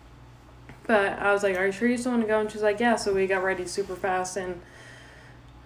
[0.86, 2.80] But I was like, "Are you sure you still want to go?" And she's like,
[2.80, 4.62] "Yeah." So we got ready super fast and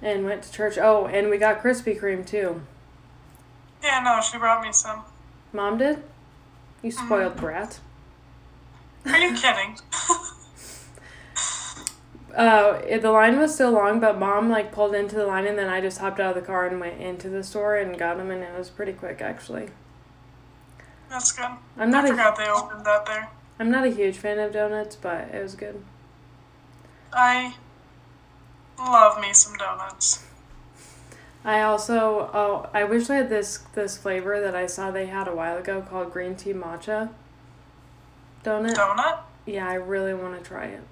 [0.01, 0.77] and went to church.
[0.77, 2.61] Oh, and we got Krispy Kreme too.
[3.81, 5.03] Yeah, no, she brought me some.
[5.53, 6.03] Mom did.
[6.81, 7.79] You spoiled brat.
[9.05, 9.77] Are you kidding?
[12.37, 15.57] Uh, it, the line was still long, but mom like pulled into the line, and
[15.57, 18.17] then I just hopped out of the car and went into the store and got
[18.17, 19.69] them, and it was pretty quick actually.
[21.09, 21.49] That's good.
[21.77, 23.29] I'm not I a forgot they opened that there.
[23.59, 25.83] I'm not a huge fan of donuts, but it was good.
[27.13, 27.55] I
[28.77, 30.25] love me some donuts.
[31.43, 35.27] I also oh I wish I had this this flavor that I saw they had
[35.27, 37.09] a while ago called green tea matcha
[38.43, 38.75] donut.
[38.75, 39.19] Donut?
[39.45, 40.83] Yeah, I really want to try it.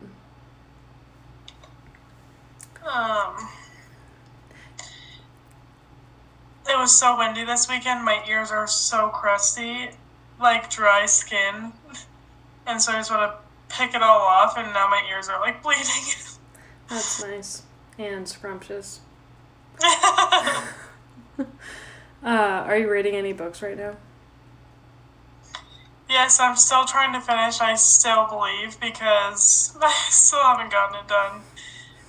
[2.88, 3.50] Um.
[6.68, 8.04] It was so windy this weekend.
[8.04, 9.92] My ears are so crusty,
[10.40, 11.74] like dry skin,
[12.68, 14.58] and so I just want to pick it all off.
[14.58, 15.86] And now my ears are like bleeding.
[16.90, 17.64] That's nice
[17.98, 19.02] and scrumptious.
[22.24, 23.96] Uh, are you reading any books right now?
[26.10, 27.62] yes, I'm still trying to finish.
[27.62, 31.42] I still believe because I still haven't gotten it done.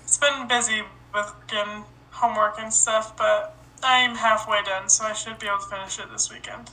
[0.05, 0.83] It's been busy
[1.15, 5.67] with getting homework and stuff, but I'm halfway done, so I should be able to
[5.67, 6.71] finish it this weekend.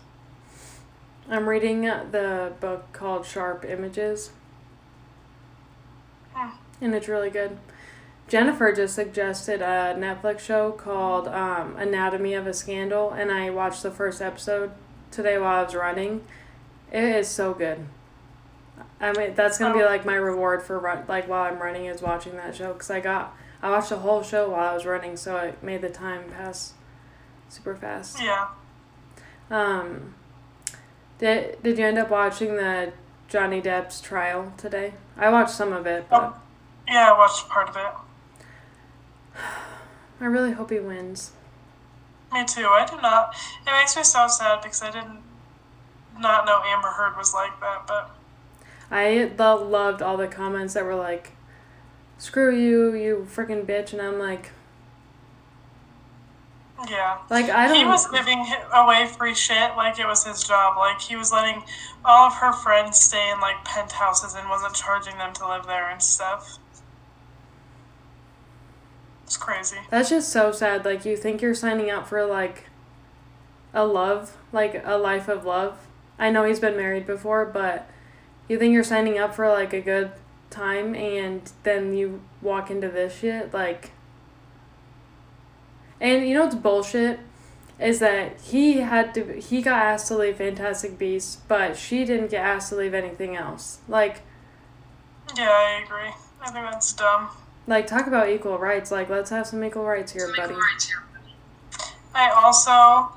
[1.29, 4.31] I'm reading the book called Sharp Images.
[6.33, 6.49] Hmm.
[6.81, 7.57] And it's really good.
[8.27, 13.83] Jennifer just suggested a Netflix show called um, Anatomy of a Scandal, and I watched
[13.83, 14.71] the first episode
[15.12, 16.23] today while I was running.
[16.91, 17.86] It is so good.
[18.99, 19.86] I mean, that's gonna be Oh.
[19.86, 22.99] like my reward for run, like while I'm running is watching that show because I
[23.01, 26.23] got I watched the whole show while I was running, so it made the time
[26.31, 26.73] pass
[27.49, 28.21] super fast.
[28.21, 28.47] Yeah.
[29.51, 30.15] Um,
[31.23, 32.91] did did you end up watching the
[33.29, 34.93] Johnny Depp's trial today?
[35.17, 36.41] I watched some of it, but oh,
[36.88, 37.93] Yeah, I watched part of it.
[40.19, 41.31] I really hope he wins.
[42.33, 42.67] Me too.
[42.67, 43.36] I do not.
[43.65, 45.21] It makes me so sad because I didn't
[46.19, 48.12] not know Amber Heard was like that, but
[48.91, 51.31] I lo- loved all the comments that were like,
[52.17, 54.51] "Screw you, you freaking bitch," and I'm like,
[56.89, 57.17] yeah.
[57.29, 57.77] like I don't.
[57.77, 60.77] He was giving away free shit like it was his job.
[60.77, 61.63] Like he was letting
[62.05, 65.89] all of her friends stay in like penthouses and wasn't charging them to live there
[65.89, 66.57] and stuff.
[69.23, 69.77] It's crazy.
[69.89, 70.85] That's just so sad.
[70.85, 72.65] Like you think you're signing up for like
[73.73, 75.87] a love, like a life of love.
[76.19, 77.89] I know he's been married before, but
[78.47, 80.11] you think you're signing up for like a good
[80.49, 83.91] time and then you walk into this shit like
[86.01, 87.19] And you know what's bullshit
[87.79, 92.29] is that he had to he got asked to leave Fantastic Beasts, but she didn't
[92.32, 93.79] get asked to leave anything else.
[93.88, 94.21] Like
[95.38, 96.12] Yeah, I agree.
[96.41, 97.29] I think that's dumb.
[97.67, 98.91] like talk about equal rights.
[98.91, 100.56] Like let's have some equal rights here, buddy.
[102.15, 103.12] I also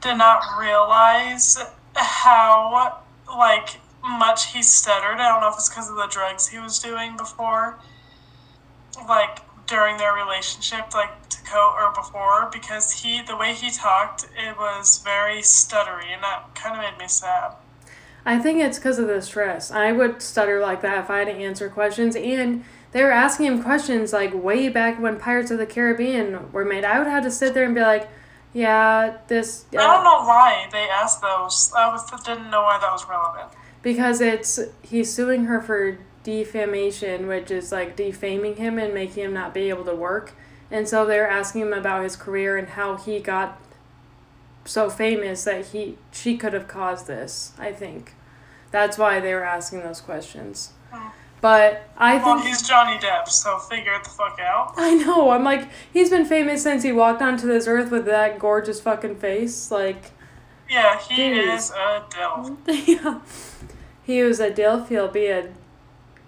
[0.00, 1.58] did not realize
[1.94, 5.18] how like much he stuttered.
[5.20, 7.78] I don't know if it's because of the drugs he was doing before,
[9.08, 14.24] like during their relationship, like to co or before, because he the way he talked,
[14.36, 17.52] it was very stuttery, and that kind of made me sad.
[18.24, 19.70] I think it's because of the stress.
[19.70, 22.14] I would stutter like that if I had to answer questions.
[22.16, 26.64] And they were asking him questions like way back when Pirates of the Caribbean were
[26.64, 26.84] made.
[26.84, 28.08] I would have to sit there and be like,
[28.52, 29.64] yeah, this.
[29.72, 31.72] I don't know why they asked those.
[31.76, 33.52] I was didn't know why that was relevant.
[33.82, 34.58] Because it's.
[34.82, 39.68] He's suing her for defamation, which is like defaming him and making him not be
[39.68, 40.32] able to work.
[40.70, 43.60] And so they're asking him about his career and how he got
[44.64, 48.14] so famous that he she could have caused this, I think.
[48.70, 50.72] That's why they were asking those questions.
[51.40, 54.74] But I Well, think he's Johnny Depp, so figure it the fuck out.
[54.76, 55.30] I know.
[55.30, 59.16] I'm like he's been famous since he walked onto this earth with that gorgeous fucking
[59.16, 59.70] face.
[59.70, 60.12] Like
[60.68, 61.54] Yeah, he Jeez.
[61.56, 62.58] is a Delph.
[62.86, 63.20] yeah.
[64.02, 65.48] He was a Dilf, he'll be a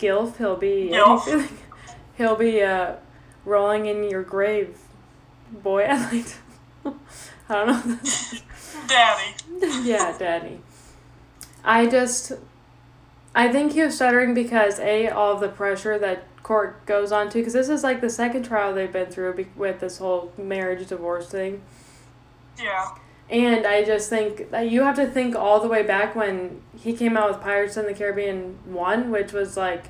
[0.02, 1.50] Gilf, he'll be Gilf.
[2.16, 2.96] He'll be uh
[3.44, 4.78] rolling in your grave.
[5.50, 6.94] Boy, I like
[7.48, 7.98] I don't know.
[8.88, 9.34] Daddy.
[9.88, 10.60] yeah, daddy.
[11.64, 12.32] I just
[13.34, 17.28] I think he was stuttering because a all of the pressure that court goes on
[17.30, 20.32] to because this is like the second trial they've been through be- with this whole
[20.36, 21.62] marriage divorce thing.
[22.60, 22.88] Yeah.
[23.30, 26.92] And I just think that you have to think all the way back when he
[26.92, 29.86] came out with Pirates in the Caribbean 1, which was like,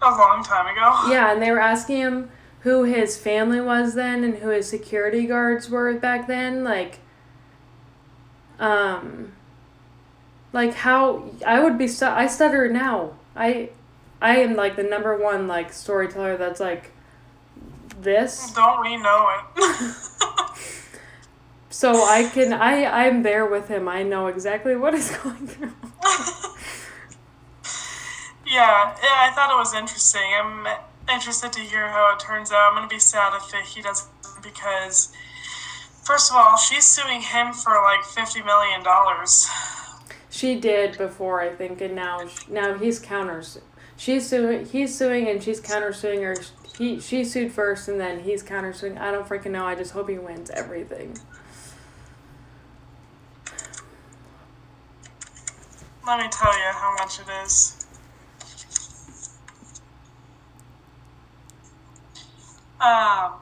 [0.00, 1.08] A long time ago.
[1.12, 2.30] yeah, and they were asking him
[2.60, 6.64] who his family was then and who his security guards were back then.
[6.64, 7.00] Like,
[8.58, 9.32] um,
[10.52, 13.12] Like how I would be stu- I stutter now.
[13.34, 13.70] I
[14.22, 16.92] I am like the number one like storyteller that's like
[18.00, 18.52] this.
[18.54, 19.94] Don't we know it?
[21.76, 23.86] So I can I I'm there with him.
[23.86, 25.74] I know exactly what he's going through.
[28.46, 30.22] yeah, yeah, I thought it was interesting.
[30.40, 30.66] I'm
[31.12, 32.70] interested to hear how it turns out.
[32.70, 34.08] I'm gonna be sad if it, he doesn't
[34.42, 35.12] because,
[36.02, 39.46] first of all, she's suing him for like fifty million dollars.
[40.30, 43.58] She did before, I think, and now now he's counters.
[43.98, 44.64] She's suing.
[44.64, 46.36] He's suing, and she's countersuing her.
[46.78, 48.98] He she sued first, and then he's countersuing.
[48.98, 49.66] I don't freaking know.
[49.66, 51.18] I just hope he wins everything.
[56.06, 57.84] Let me tell you how much it is.
[62.80, 63.32] Um,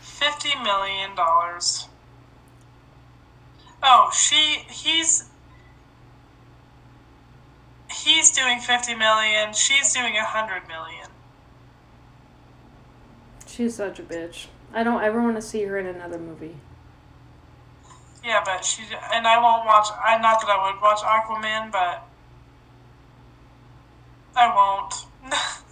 [0.00, 1.88] fifty million dollars.
[3.84, 5.28] Oh, she he's
[7.88, 9.52] he's doing fifty million.
[9.52, 11.08] She's doing a hundred million.
[13.46, 14.46] She's such a bitch.
[14.74, 16.56] I don't ever want to see her in another movie.
[18.26, 18.82] Yeah, but she
[19.14, 19.86] and I won't watch.
[20.04, 22.02] I not that I would watch Aquaman, but
[24.34, 25.06] I won't.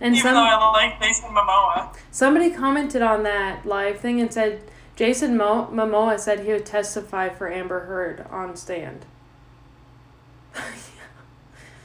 [0.00, 1.94] And Even some though I like Jason Momoa.
[2.10, 4.60] somebody commented on that live thing and said
[4.96, 9.06] Jason Mo- Momoa said he would testify for Amber Heard on stand.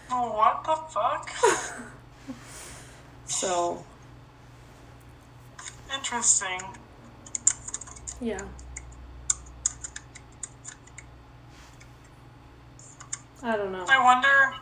[0.09, 1.29] Oh, what the fuck?
[3.27, 3.83] So
[5.93, 6.61] Interesting.
[8.19, 8.39] yeah.
[13.43, 13.85] I don't know.
[13.88, 14.55] I wonder.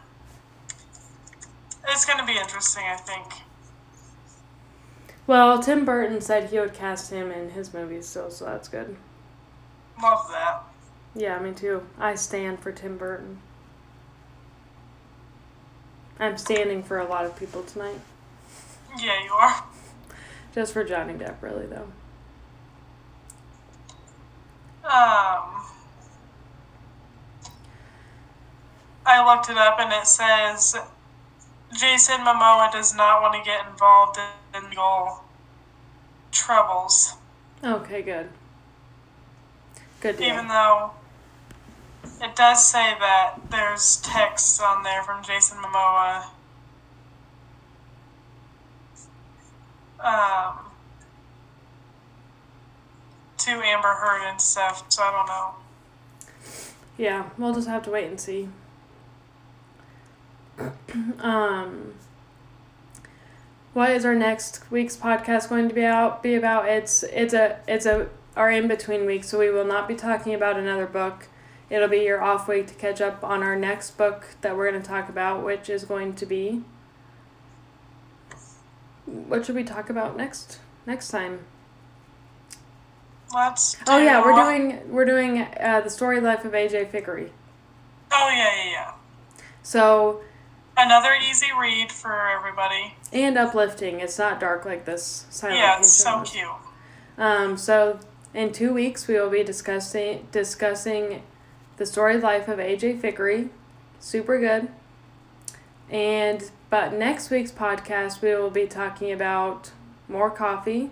[1.88, 2.84] It's gonna be interesting.
[2.86, 3.44] I think.
[5.28, 8.96] Well, Tim Burton said he would cast him in his movies still, so that's good.
[10.02, 10.64] Love that.
[11.16, 11.88] Yeah, me too.
[11.98, 13.40] I stand for Tim Burton.
[16.20, 18.00] I'm standing for a lot of people tonight.
[19.00, 19.64] Yeah, you are.
[20.54, 21.88] Just for Johnny Depp, really, though.
[24.88, 25.66] Um.
[29.06, 30.76] I looked it up and it says
[31.78, 34.18] Jason Momoa does not want to get involved
[34.56, 35.24] in legal
[36.32, 37.16] troubles,
[37.64, 38.30] Okay, good.
[40.02, 40.28] Good deal.
[40.28, 40.92] even though
[42.22, 46.26] it does say that there's texts on there from Jason Momoa.
[50.00, 50.60] Um,
[53.40, 55.52] to Amber Heard and stuff, so I don't know.
[56.98, 58.50] Yeah, we'll just have to wait and see.
[61.20, 61.94] um,
[63.74, 66.24] what is our next week's podcast going to be out?
[66.24, 66.68] Be about?
[66.68, 70.34] It's it's a it's a our in between week, so we will not be talking
[70.34, 71.28] about another book.
[71.70, 74.82] It'll be your off week to catch up on our next book that we're going
[74.82, 76.64] to talk about, which is going to be.
[79.06, 81.40] What should we talk about next next time?
[83.34, 83.76] Let's.
[83.88, 87.32] Oh yeah, we're doing we're doing uh, the story life of AJ Fikry.
[88.12, 88.92] Oh yeah, yeah, yeah.
[89.64, 90.22] So
[90.78, 92.96] Another easy read for everybody.
[93.14, 94.02] and uplifting.
[94.02, 95.26] It's not dark like this.
[95.30, 96.30] Silent yeah, it's so was.
[96.30, 96.48] cute.
[97.18, 98.00] Um, so
[98.34, 101.24] in two weeks we will be discussing discussing
[101.78, 103.50] the story life of AJ Fikry.
[104.00, 104.68] Super good.
[105.90, 109.72] And but next week's podcast we will be talking about
[110.10, 110.90] more coffee.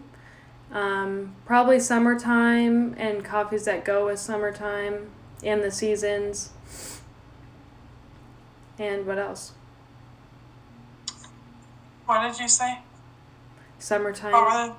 [0.71, 5.11] Um, probably summertime and coffees that go with summertime
[5.43, 6.51] and the seasons.
[8.79, 9.51] And what else?
[12.05, 12.79] What did you say?
[13.79, 14.31] Summertime.
[14.33, 14.77] Oh,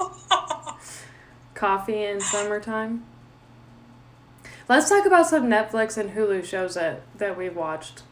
[1.54, 3.04] coffee in summertime.
[4.68, 8.02] Let's talk about some Netflix and Hulu shows that, that we've watched.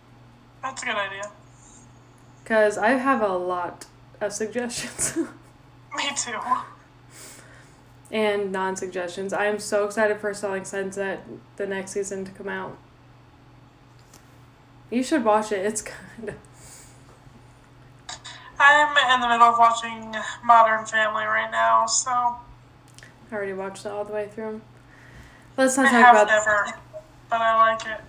[0.62, 1.30] That's a good idea.
[2.42, 3.86] Because I have a lot
[4.20, 5.16] of suggestions
[5.96, 6.38] Me too.
[8.10, 9.32] and non suggestions.
[9.32, 11.24] I am so excited for Selling Sunset,
[11.56, 12.76] the next season to come out.
[14.90, 15.82] You should watch it, it's
[16.20, 16.34] good.
[18.58, 20.14] I'm in the middle of watching
[20.44, 22.36] Modern Family right now, so I
[23.32, 24.60] already watched it all the way through.
[25.56, 26.78] Let's not I talk have about never,
[27.30, 28.00] but I like it.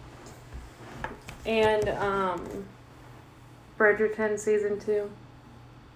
[1.45, 2.65] And, um,
[3.81, 5.09] Bridgerton season two.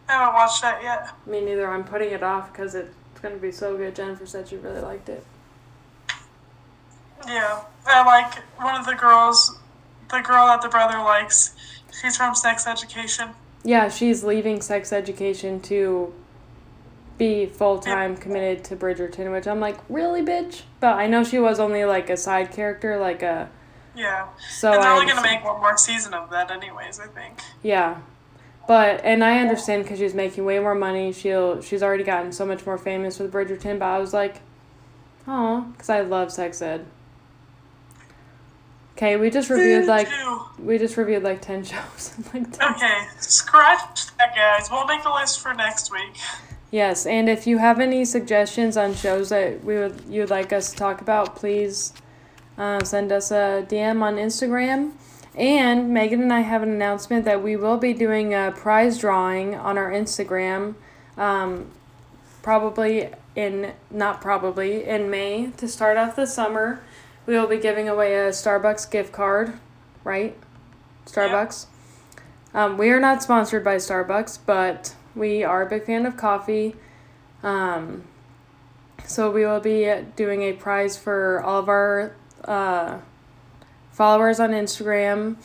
[0.10, 1.10] I haven't watched that yet.
[1.28, 1.70] Me neither.
[1.70, 3.96] I'm putting it off because it's going to be so good.
[3.96, 5.24] Jennifer said she really liked it.
[7.28, 9.58] Yeah, I like one of the girls,
[10.10, 11.56] the girl that the brother likes.
[12.02, 13.30] She's from Sex Education.
[13.66, 16.14] Yeah, she's leaving sex education to
[17.18, 20.62] be full time committed to Bridgerton, which I'm like, really, bitch?
[20.80, 23.50] But I know she was only like a side character, like a.
[23.96, 24.28] Yeah.
[24.50, 27.00] So and they're only gonna make one more season of that, anyways.
[27.00, 27.40] I think.
[27.64, 28.02] Yeah.
[28.68, 31.12] But and I understand because she's making way more money.
[31.12, 33.80] She'll she's already gotten so much more famous with Bridgerton.
[33.80, 34.42] But I was like,
[35.28, 36.86] oh, because I love sex ed.
[38.96, 40.08] Okay, we just reviewed like
[40.58, 42.14] we just reviewed like ten shows.
[42.34, 44.70] like 10 Okay, scratch that, guys.
[44.72, 46.16] We'll make a list for next week.
[46.72, 50.72] Yes, and if you have any suggestions on shows that we would you'd like us
[50.72, 51.94] to talk about, please
[52.58, 54.94] uh, send us a DM on Instagram.
[55.38, 59.56] And Megan and I have an announcement that we will be doing a prize drawing
[59.56, 60.76] on our Instagram,
[61.18, 61.70] um,
[62.42, 66.82] probably in not probably in May to start off the summer.
[67.26, 69.54] We will be giving away a Starbucks gift card,
[70.04, 70.38] right?
[71.06, 71.66] Starbucks.
[72.54, 76.76] Um, we are not sponsored by Starbucks, but we are a big fan of coffee.
[77.44, 78.04] Um,
[79.06, 82.16] so we will be doing a prize for all of our
[82.46, 83.00] uh,
[83.92, 85.38] followers on Instagram.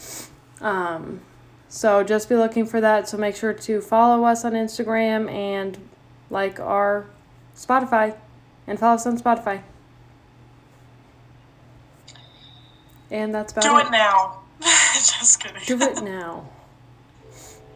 [0.60, 1.20] Um,
[1.68, 3.08] so just be looking for that.
[3.08, 5.78] So make sure to follow us on Instagram and
[6.30, 7.06] like our
[7.56, 8.16] Spotify
[8.66, 9.62] and follow us on Spotify.
[13.10, 13.86] And that's about Do it.
[13.86, 14.40] it now.
[14.62, 15.62] Just kidding.
[15.66, 16.48] Do it now.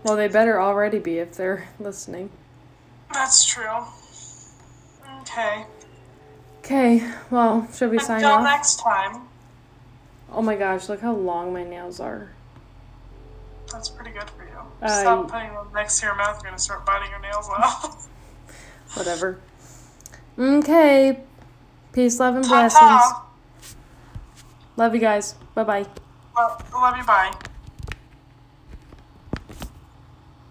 [0.03, 2.31] Well, they better already be if they're listening.
[3.13, 3.85] That's true.
[5.23, 5.65] Okay.
[6.59, 8.39] Okay, well, should we sign off?
[8.39, 9.23] Until next time.
[10.33, 12.31] Oh my gosh, look how long my nails are.
[13.71, 14.59] That's pretty good for you.
[14.83, 16.41] Uh, Stop putting them next to your mouth.
[16.43, 18.09] You're gonna start biting your nails off.
[18.95, 19.39] Whatever.
[20.39, 21.21] Okay.
[21.93, 23.24] Peace, love, and Ta blessings.
[24.77, 25.35] Love you guys.
[25.55, 25.87] Bye bye.
[26.35, 27.05] Well, love you.
[27.05, 27.33] Bye.